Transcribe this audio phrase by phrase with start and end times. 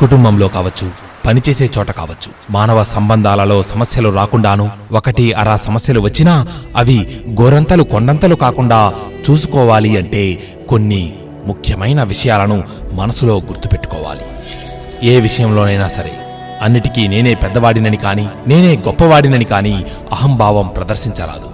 [0.00, 0.90] కుటుంబంలో కావచ్చు
[1.26, 2.30] పనిచేసే చోట కావచ్చు.
[2.50, 6.46] మానవ సంబంధాలలో సమస్యలు రాకుండాను ఒకటి అరా సమస్యలు వచ్చినా
[6.76, 8.92] అవి గోరంతలు కొండంతలు కాకుండా
[9.30, 11.14] చూసుకోవాలి అంటే కొన్ని
[11.46, 12.62] ముఖ్యమైన విషయాలను
[12.92, 14.20] మనసులో గుర్తుపెట్టుకోవాలి.
[15.02, 16.12] ఏ విషయంలోనైనా సరే
[16.62, 21.50] అన్నిటికీ నేనే పెద్దవాడినని కాని నేనే గొప్పవాడినని కాని అహంభావం ప్రదర్శించరాదు.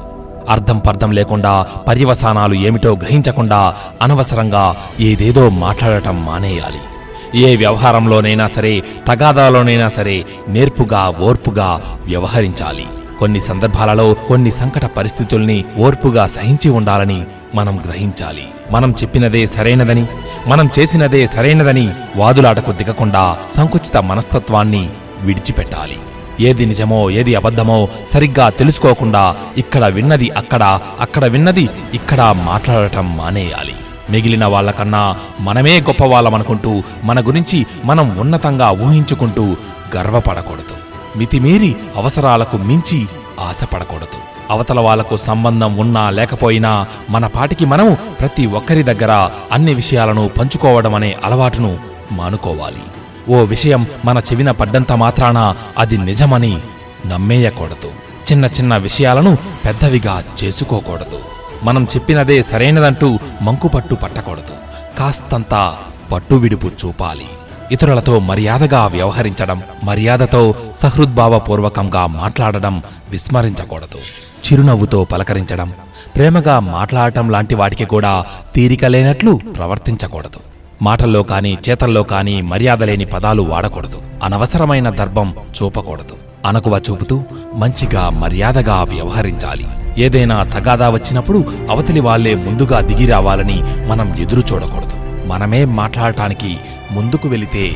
[0.48, 6.93] అర్థం పర్థం లేకుండా పర్యవసానాలు ఏమిటో గ్రహించకుండా అనవసరంగా ఏదేదో మాట్లాడటం మానేయాలి.
[7.34, 12.86] ఏ వ్యవహారంలోనైనా సరే తగాదాలోనైనా సరే నేర్పుగా ఓర్పుగా వ్యవహరించాలి.
[13.18, 17.22] కొన్ని సందర్భాలలో కొన్ని సంకట పరిస్థితుల్ని ఓర్పుగా సహించి ఉండాలని
[17.54, 18.44] మనం గ్రహించాలి.
[18.70, 20.06] మనం చెప్పినదే సరైనదని
[20.46, 24.90] మనం చేసినదే సరైనదని వాదులాటకు దిగకుండా సంకుచిత మనస్తత్వాన్ని
[25.22, 25.98] విడిచిపెట్టాలి.
[26.40, 33.74] ఏది నిజమో ఏది అబద్ధమో సరిగ్గా తెలుసుకోకుండా ఇక్కడ విన్నది అక్కడ అక్కడ విన్నది ఇక్కడ మాట్లాడటం మానేయాలి.
[34.10, 39.56] మిగిలిన వాళ్ళకన్నా మనమే గొప్పవాళ్ళమనుకుంటూ మన గురించి మనం ఉన్నతంగా ఊహించుకుంటూ
[39.96, 40.74] గర్వపడకూడదు.
[41.16, 43.08] మితిమీరి అవసరాలకు మించి
[43.40, 44.24] ఆశపడకూడదు.
[44.50, 51.16] అవతల వాళ్ళకు సంబంధం ఉన్నా లేకపోయినా మన పాటికి మనం ప్రతి ఒక్కరి దగ్గర అన్ని విషయాలను పంచుకోవడం అనే
[51.24, 51.78] అలవాటును
[52.12, 52.82] మానుకోవాలి.
[53.28, 56.58] ఓ విషయం మన చెవిన పడ్డంత మాత్రాన అది నిజమని
[57.06, 57.88] నమ్మేయకూడదు.
[58.32, 61.33] చిన్న చిన్న విషయాలను పెద్దవిగా చేసుకోకూడదు.
[61.64, 64.54] మనం చెప్పినదే సరైనదంటూ మంకుపట్టు పట్టకూడదు.
[64.98, 65.76] కాస్తంత
[66.12, 67.24] పట్టు విడుపు చూపాలి.
[67.72, 73.98] ఇతరులతో మర్యాదగా వ్యవహరించడం మర్యాదతో సహృద్భావపూర్వకంగా మాట్లాడడం విస్మరించకూడదు.
[74.46, 75.70] చిరునవ్వుతో పలకరించడం
[76.16, 80.40] ప్రేమగా మాట్లాడటం లాంటి వాటికి కూడా తీరిక లేనట్లు ప్రవర్తించకూడదు.
[80.82, 84.02] మాటల్లో కానీ చేతల్లో కానీ మర్యాద లేని పదాలు వాడకూడదు.
[84.22, 86.16] అనవసరమైన దర్భం చూపకూడదు.
[86.46, 87.22] అనకువ చూపుతూ
[87.54, 89.66] మంచిగా మర్యాదగా వ్యవహరించాలి.
[89.98, 95.26] ఏదైనా తగాదా వచ్చినప్పుడు అవతలి వాళ్ళే ముందుగా దిగి రావాలని మనం ఎదురు చూడకూడదు.
[95.26, 96.58] మనమే మాట్లాడటానికి
[96.90, 97.72] ముందుకు వెళితే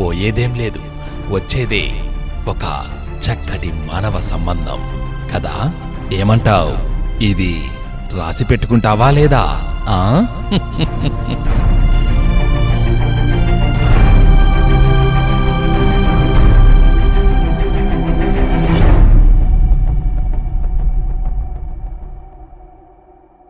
[0.00, 0.78] పోయేదేం లేదు.
[1.30, 1.90] వచ్చేదే
[2.48, 2.84] ఒక
[3.30, 4.78] చక్కటి మానవ సంబంధం.
[5.34, 5.72] కదా?
[6.12, 6.94] ఏమంటావ్?
[7.22, 7.62] ఇది
[8.18, 9.60] రాసి పెట్టుకుంటావా లేదా?
[9.88, 10.26] ఆ?